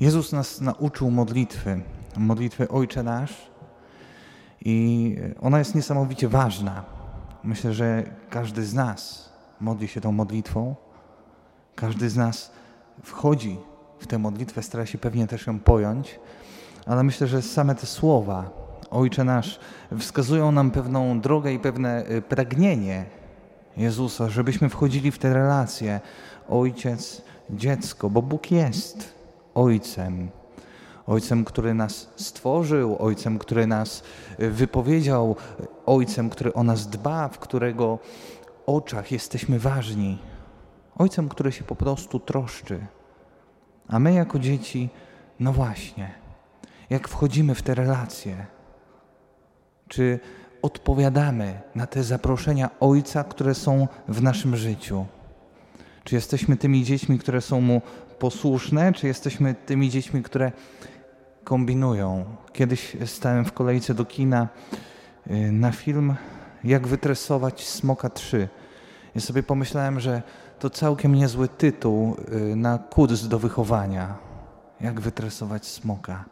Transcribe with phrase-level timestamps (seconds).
[0.00, 1.80] Jezus nas nauczył modlitwy,
[2.16, 3.50] modlitwy Ojcze Nasz
[4.64, 6.84] i ona jest niesamowicie ważna.
[7.44, 10.74] Myślę, że każdy z nas modli się tą modlitwą,
[11.74, 12.50] każdy z nas
[13.02, 13.56] wchodzi
[13.98, 16.20] w tę modlitwę, stara się pewnie też ją pojąć,
[16.86, 18.50] ale myślę, że same te słowa,
[18.90, 19.60] Ojcze Nasz,
[19.98, 23.04] wskazują nam pewną drogę i pewne y, pragnienie
[23.76, 26.00] Jezusa, żebyśmy wchodzili w te relacje
[26.48, 29.19] ojciec, dziecko, bo Bóg jest
[29.54, 30.30] Ojcem.
[31.06, 34.02] Ojcem, który nas stworzył, Ojcem, który nas
[34.40, 35.36] y, wypowiedział,
[35.86, 37.98] Ojcem, który o nas dba, w którego
[38.66, 40.18] oczach jesteśmy ważni.
[40.98, 42.86] Ojcem, który się po prostu troszczy.
[43.88, 44.90] A my jako dzieci,
[45.40, 46.14] no właśnie,
[46.90, 48.46] jak wchodzimy w te relacje,
[49.88, 50.20] czy
[50.62, 55.06] odpowiadamy na te zaproszenia Ojca, które są w naszym życiu?
[56.10, 57.82] Czy jesteśmy tymi dziećmi, które są Mu
[58.18, 60.52] posłuszne, czy jesteśmy tymi dziećmi, które
[61.44, 62.24] kombinują?
[62.52, 64.48] Kiedyś stałem w kolejce do kina
[65.30, 66.14] y, na film
[66.64, 68.48] Jak wytresować Smoka 3.
[69.14, 70.22] I sobie pomyślałem, że
[70.58, 72.16] to całkiem niezły tytuł
[72.52, 74.14] y, na kurs do wychowania.
[74.80, 76.24] Jak wytresować smoka.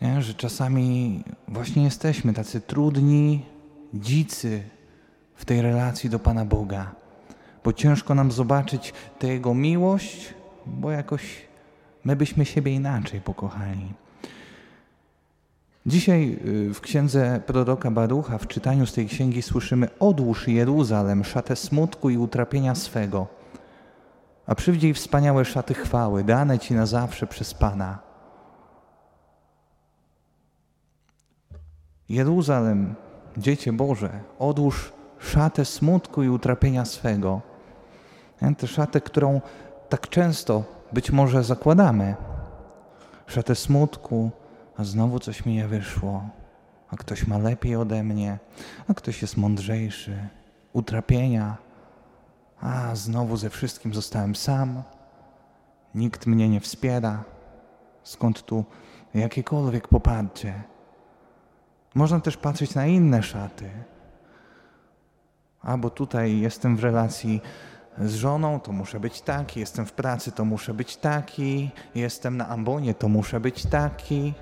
[0.00, 0.22] Nie?
[0.22, 3.46] Że czasami właśnie jesteśmy tacy trudni,
[3.94, 4.62] dzicy
[5.34, 6.94] w tej relacji do Pana Boga,
[7.64, 10.34] bo ciężko nam zobaczyć tę Jego miłość,
[10.66, 11.48] bo jakoś
[12.04, 13.92] my byśmy siebie inaczej pokochali.
[15.86, 21.56] Dzisiaj y, w księdze proroka Barucha, w czytaniu z tej księgi słyszymy Odłóż Jeruzalem szatę
[21.56, 23.26] smutku i utrapienia swego,
[24.46, 27.98] a przywdziej wspaniałe szaty chwały, dane Ci na zawsze przez Pana.
[32.08, 32.94] Jeruzalem,
[33.36, 37.40] Dziecię Boże, odłóż szatę smutku i utrapienia swego.
[38.58, 39.40] Tę szatę, którą
[39.88, 42.14] tak często być może zakładamy.
[43.26, 44.30] Szatę smutku,
[44.76, 46.28] a znowu coś mi nie wyszło,
[46.90, 48.38] a ktoś ma lepiej ode mnie,
[48.88, 50.28] a ktoś jest mądrzejszy.
[50.72, 51.56] Utrapienia,
[52.60, 54.82] a znowu ze wszystkim zostałem sam,
[55.94, 57.24] nikt mnie nie wspiera.
[58.02, 58.64] Skąd tu
[59.14, 60.62] jakiekolwiek poparcie?
[61.94, 63.70] Można też patrzeć na inne szaty.
[65.62, 67.40] A bo tutaj jestem w relacji
[67.98, 72.48] z żoną, to muszę być taki, jestem w pracy, to muszę być taki, jestem na
[72.48, 74.34] ambonie, to muszę być taki.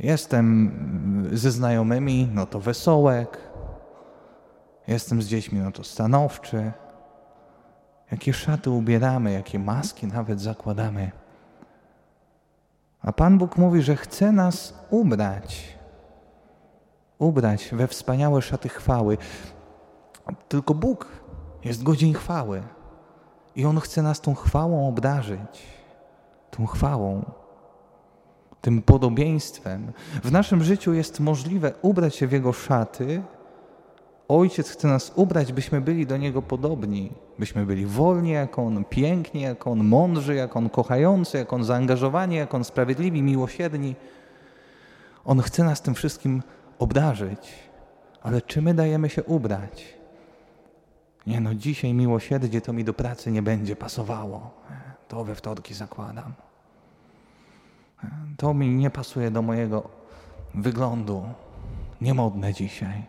[0.00, 3.38] Jestem ze znajomymi, no to wesołek.
[4.88, 6.72] Jestem z dziećmi, no to stanowczy.
[8.10, 11.10] Jakie szaty ubieramy, jakie maski nawet zakładamy.
[13.02, 15.78] A Pan Bóg mówi, że chce nas ubrać
[17.18, 19.18] ubrać we wspaniałe szaty chwały.
[20.48, 21.06] Tylko Bóg
[21.64, 22.62] jest godzin chwały
[23.56, 25.62] i On chce nas tą chwałą obdarzyć,
[26.50, 27.24] tą chwałą,
[28.60, 29.92] tym podobieństwem.
[30.24, 33.22] W naszym życiu jest możliwe ubrać się w Jego szaty.
[34.28, 39.40] Ojciec chce nas ubrać, byśmy byli do Niego podobni, byśmy byli wolni jak On, piękni
[39.40, 43.96] jak On, mądrzy jak On, kochający jak On, zaangażowani jak On, sprawiedliwi, miłosierni.
[45.24, 46.42] On chce nas tym wszystkim
[46.78, 47.54] obdarzyć,
[48.22, 49.98] ale czy my dajemy się ubrać?
[51.28, 54.50] Nie no, dzisiaj miłosierdzie to mi do pracy nie będzie pasowało.
[55.08, 56.32] To we wtorki zakładam.
[58.36, 59.88] To mi nie pasuje do mojego
[60.54, 61.28] wyglądu.
[62.00, 63.04] Niemodne dzisiaj.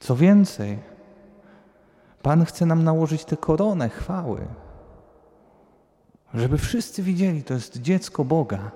[0.00, 0.78] Co więcej,
[2.22, 4.46] Pan chce nam nałożyć tę koronę chwały,
[6.34, 8.70] żeby wszyscy widzieli, to jest dziecko Boga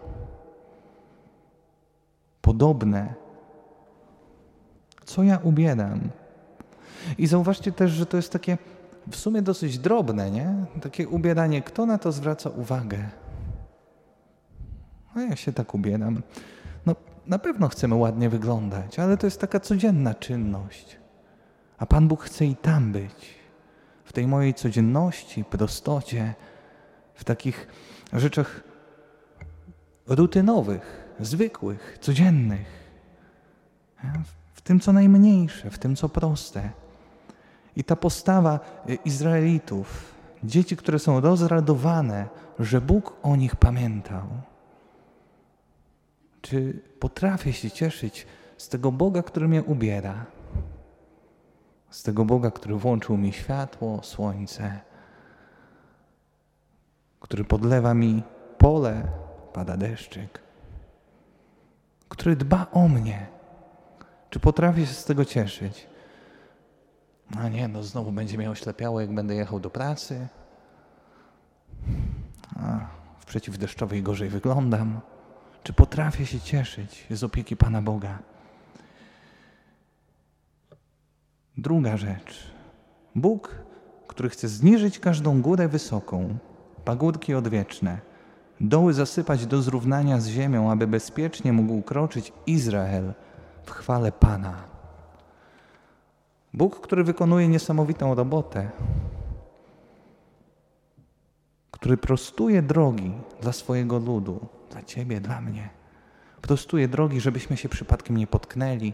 [2.43, 3.15] podobne.
[5.05, 6.01] Co ja ubieram?
[7.19, 8.59] I zauważcie też, że to jest takie
[9.11, 10.55] w sumie dosyć drobne, nie?
[10.83, 11.63] Takie ubieranie.
[11.63, 13.09] Kto na to zwraca uwagę?
[15.15, 16.23] A ja się tak ubieram.
[16.87, 16.97] No,
[17.27, 20.97] na pewno chcemy ładnie wyglądać, ale to jest taka codzienna czynność.
[21.79, 23.35] A Pan Bóg chce i tam być.
[24.05, 26.35] W tej mojej codzienności, prostocie,
[27.15, 27.67] w takich
[28.13, 28.61] rzeczach
[30.07, 32.85] rutynowych zwykłych, codziennych,
[34.55, 36.71] w tym co najmniejsze, w tym co proste.
[37.77, 42.29] I ta postawa y, Izraelitów, dzieci, które są rozradowane,
[42.59, 44.27] że Bóg o nich pamiętał.
[46.41, 48.27] Czy potrafię się cieszyć
[48.57, 50.27] z tego Boga, który mnie ubiera?
[51.91, 54.81] Z tego Boga, który włączył mi światło, słońce,
[57.21, 58.23] który podlewa mi
[58.59, 59.03] pole,
[59.53, 60.45] pada deszczyk
[62.15, 63.27] który dba o mnie.
[64.31, 65.87] Czy potrafię się z tego cieszyć?
[67.39, 70.29] A nie, no znowu będzie mnie oślepiało, jak będę jechał do pracy.
[72.57, 72.87] A,
[73.27, 75.01] przeciwdeszczowej gorzej wyglądam?
[75.63, 78.19] Czy potrafię się cieszyć z opieki Pana Boga?
[81.57, 82.51] Druga rzecz.
[83.15, 83.59] Bóg,
[84.07, 86.39] który chce zniżyć każdą górę wysoką,
[86.85, 87.99] pagórki odwieczne,
[88.61, 93.13] doły zasypać do zrównania z ziemią, aby bezpiecznie mógł kroczyć Izrael
[93.65, 94.74] w chwale Pana.
[96.55, 98.71] Bóg, który wykonuje niesamowitą robotę,
[101.71, 105.69] który prostuje drogi dla swojego ludu, dla Ciebie, dla mnie.
[106.43, 108.93] Prostuje drogi, żebyśmy się przypadkiem nie potknęli,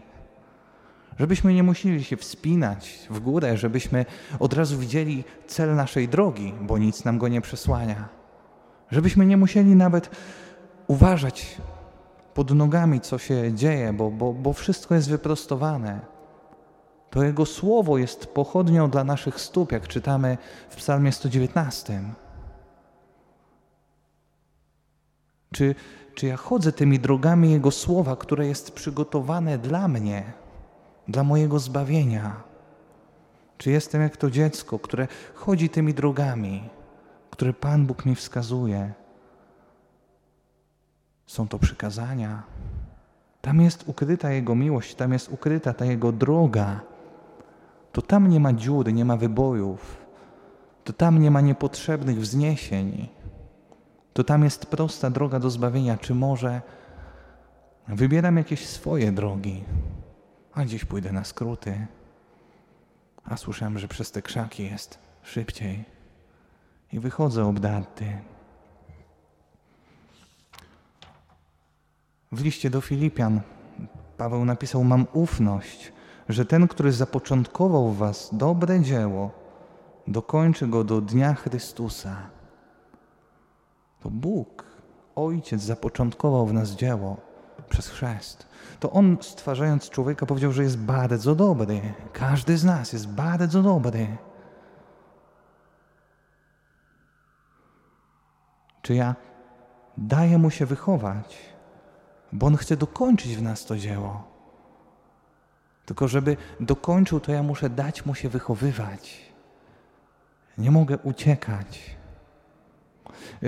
[1.19, 4.05] żebyśmy nie musieli się wspinać w górę, żebyśmy
[4.39, 8.09] od razu widzieli cel naszej drogi, bo nic nam go nie przesłania.
[8.91, 10.09] Żebyśmy nie musieli nawet
[10.87, 11.57] uważać
[12.33, 16.10] pod nogami, co się dzieje, bo, bo, bo wszystko jest wyprostowane.
[17.11, 20.37] To Jego słowo jest pochodnią dla naszych stóp, jak czytamy
[20.69, 22.03] w Psalmie 119.
[25.53, 25.75] Czy,
[26.15, 30.33] czy ja chodzę tymi drogami Jego słowa, które jest przygotowane dla mnie,
[31.07, 32.43] dla mojego zbawienia?
[33.57, 36.69] Czy jestem jak to dziecko, które chodzi tymi drogami,
[37.29, 38.93] które Pan Bóg mi wskazuje?
[41.25, 42.43] Są to przykazania.
[43.41, 46.90] Tam jest ukryta Jego miłość, tam jest ukryta ta Jego droga.
[47.91, 49.97] To tam nie ma dziury, nie ma wybojów.
[50.83, 53.09] To tam nie ma niepotrzebnych wzniesień
[54.13, 55.97] to tam jest prosta droga do zbawienia.
[55.97, 56.61] Czy może
[57.87, 59.63] wybieram jakieś swoje drogi,
[60.53, 61.87] a gdzieś pójdę na skróty,
[63.23, 65.85] a słyszałem, że przez te krzaki jest szybciej
[66.93, 68.05] i wychodzę obdarty.
[72.31, 73.41] W liście do Filipian
[74.17, 75.93] Paweł napisał: Mam ufność,
[76.29, 79.31] że ten, który zapoczątkował w Was dobre dzieło,
[80.07, 82.15] dokończy go do dnia Chrystusa.
[83.99, 84.63] To Bóg,
[85.15, 87.17] Ojciec, zapoczątkował w nas dzieło
[87.69, 88.47] przez chrzest.
[88.79, 91.81] To On, stwarzając człowieka, powiedział, że jest bardzo dobry.
[92.13, 94.17] Każdy z nas jest bardzo dobry.
[98.81, 99.15] Czy ja
[99.97, 101.37] daję Mu się wychować,
[102.31, 104.30] bo On chce dokończyć w nas to dzieło.
[105.85, 109.31] Tylko żeby dokończył, to ja muszę dać Mu się wychowywać.
[110.57, 112.01] Nie mogę uciekać.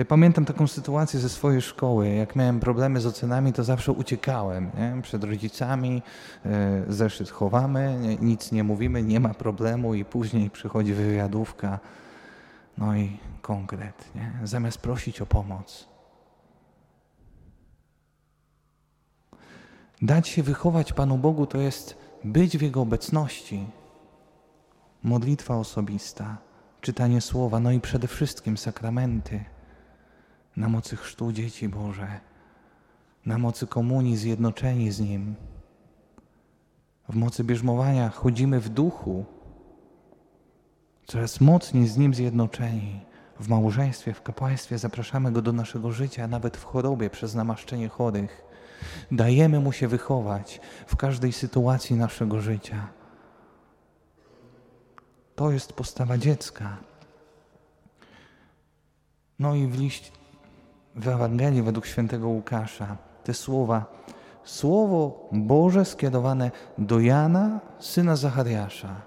[0.08, 2.08] Pamiętam taką sytuację ze swojej szkoły.
[2.08, 5.02] Jak miałem problemy z ocenami, to zawsze uciekałem nie?
[5.02, 6.02] przed rodzicami.
[6.46, 11.78] E, zeszyt chowamy, nic nie mówimy, nie ma problemu, i później przychodzi wywiadówka.
[12.78, 14.32] No i konkret, nie?
[14.44, 15.88] zamiast prosić o pomoc.
[20.02, 23.66] Dać się wychować Panu Bogu to jest być w Jego obecności.
[25.02, 26.36] Modlitwa osobista,
[26.80, 29.44] czytanie słowa, no i przede wszystkim sakramenty
[30.56, 32.20] na mocy chrztu dzieci Boże,
[33.26, 35.34] na mocy komunii zjednoczeni z Nim.
[37.08, 39.24] W mocy bierzmowania chodzimy w duchu,
[41.06, 43.00] coraz mocniej z Nim zjednoczeni.
[43.40, 48.53] W małżeństwie, w kapłaństwie zapraszamy Go do naszego życia, nawet w chorobie przez namaszczenie chorych.
[49.10, 52.88] Dajemy Mu się wychować w każdej sytuacji naszego życia.
[55.34, 56.76] To jest postawa dziecka.
[59.38, 60.10] No i w liście
[60.96, 63.84] w Ewangelii według świętego Łukasza te słowa.
[64.44, 69.00] Słowo Boże skierowane do Jana, syna Zachariasza.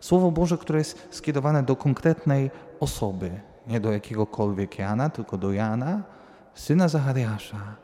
[0.00, 6.02] Słowo Boże, które jest skierowane do konkretnej osoby, nie do jakiegokolwiek Jana, tylko do Jana,
[6.54, 7.76] syna Zachariasza.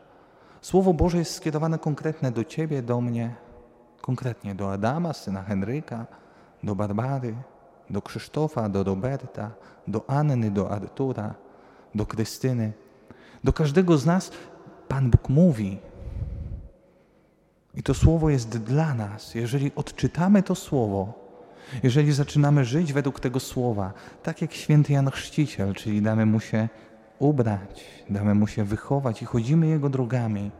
[0.61, 3.35] Słowo Boże jest skierowane konkretne do Ciebie, do mnie,
[4.01, 6.05] konkretnie do Adama, syna Henryka,
[6.63, 7.35] do Barbary,
[7.89, 9.51] do Krzysztofa, do Roberta,
[9.87, 11.35] do Anny, do Artura,
[11.95, 12.73] do Krystyny.
[13.43, 14.31] Do każdego z nas
[14.87, 15.79] Pan Bóg mówi.
[17.73, 19.35] I to słowo jest dla nas.
[19.35, 21.13] Jeżeli odczytamy to słowo,
[21.83, 26.69] jeżeli zaczynamy żyć według tego słowa, tak jak święty Jan Chrzciciel, czyli damy mu się
[27.19, 30.51] ubrać, damy mu się wychować i chodzimy jego drogami,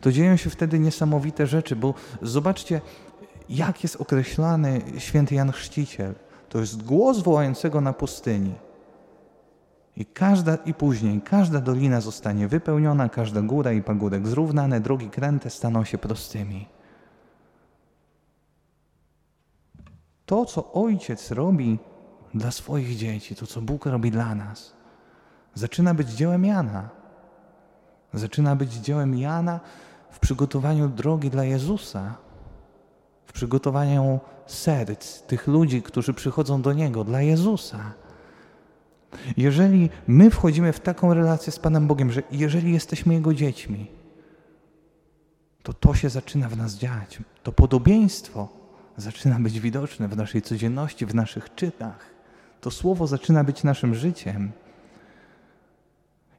[0.00, 2.80] to dzieją się wtedy niesamowite rzeczy, bo zobaczcie,
[3.48, 6.14] jak jest określany święty Jan Chrzciciel.
[6.48, 8.54] To jest głos wołającego na pustyni.
[9.96, 15.50] I każda i później każda dolina zostanie wypełniona, każda góra i pagórek zrównane, drogi kręte
[15.50, 16.68] staną się prostymi.
[20.26, 21.78] To, co Ojciec robi
[22.34, 24.77] dla swoich dzieci, to, co Bóg robi dla nas,
[25.54, 26.88] zaczyna być dziełem Jana.
[28.14, 29.60] Zaczyna być dziełem Jana
[30.10, 32.14] w przygotowaniu drogi dla Jezusa,
[33.26, 37.78] w przygotowaniu serc tych ludzi, którzy przychodzą do Niego, dla Jezusa.
[39.36, 43.86] Jeżeli my wchodzimy w taką relację z Panem Bogiem, że jeżeli jesteśmy Jego dziećmi,
[45.62, 47.18] to to się zaczyna w nas dziać.
[47.42, 48.48] To podobieństwo
[48.96, 52.06] zaczyna być widoczne w naszej codzienności, w naszych czytach.
[52.60, 54.52] To słowo zaczyna być naszym życiem.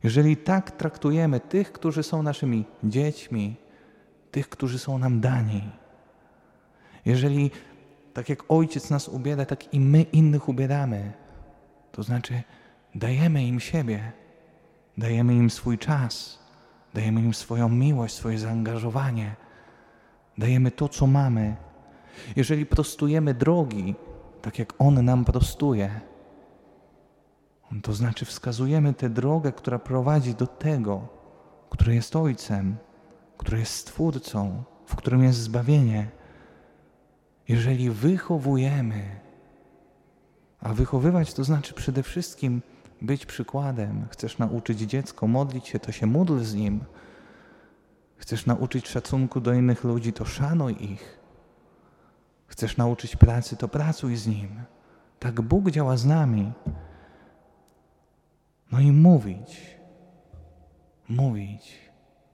[0.03, 3.55] Jeżeli tak traktujemy tych, którzy są naszymi dziećmi,
[4.31, 5.69] tych, którzy są nam dani,
[7.05, 7.51] jeżeli
[8.13, 11.11] tak jak Ojciec nas ubiera, tak i my innych ubieramy,
[11.91, 12.41] to znaczy
[12.95, 14.11] dajemy im siebie,
[14.97, 16.39] dajemy im swój czas,
[16.93, 19.35] dajemy im swoją miłość, swoje zaangażowanie,
[20.37, 21.55] dajemy to, co mamy.
[22.35, 23.95] Jeżeli prostujemy drogi,
[24.41, 26.01] tak jak On nam prostuje,
[27.83, 31.07] to znaczy wskazujemy tę drogę, która prowadzi do tego,
[31.69, 32.77] który jest Ojcem,
[33.37, 36.07] który jest Stwórcą, w którym jest zbawienie.
[37.47, 39.19] Jeżeli wychowujemy,
[40.59, 42.61] a wychowywać to znaczy przede wszystkim
[43.01, 44.07] być przykładem.
[44.11, 46.83] Chcesz nauczyć dziecko modlić się, to się módl z nim.
[48.17, 51.19] Chcesz nauczyć szacunku do innych ludzi, to szanuj ich.
[52.47, 54.49] Chcesz nauczyć pracy, to pracuj z nim.
[55.19, 56.51] Tak Bóg działa z nami.
[58.71, 59.77] No i mówić,
[61.09, 61.79] mówić,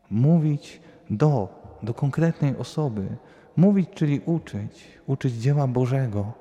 [0.10, 1.50] mówić do,
[1.84, 3.18] do konkretnej osoby.
[3.58, 6.34] Mówić, czyli uczyć, uczyć dzieła Bożego,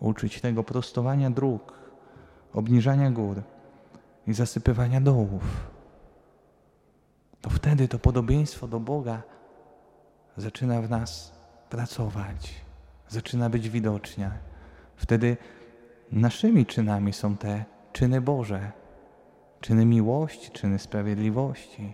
[0.00, 1.78] uczyć tego prostowania dróg,
[2.54, 3.42] obniżania gór
[4.26, 5.70] i zasypywania dołów.
[7.40, 9.22] To wtedy to podobieństwo do Boga
[10.36, 11.32] zaczyna w nas
[11.70, 12.54] pracować,
[13.08, 14.30] zaczyna być widoczne.
[14.96, 15.36] Wtedy
[16.12, 18.72] naszymi czynami są te czyny Boże,
[19.60, 21.92] czyny miłości, czyny sprawiedliwości.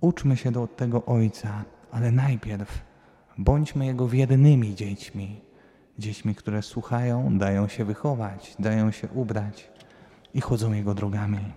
[0.00, 2.84] Uczmy się do tego Ojca, ale najpierw
[3.38, 5.40] bądźmy Jego wiernymi dziećmi.
[5.98, 9.70] Dziećmi, które słuchają, dają się wychować, dają się ubrać
[10.34, 11.52] i chodzą Jego drogami.